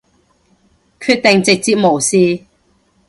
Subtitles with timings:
[0.99, 2.45] 決定直接無視